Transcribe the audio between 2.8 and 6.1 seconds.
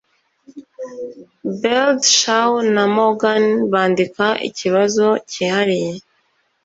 Morgan bandika ikibazo cyihariye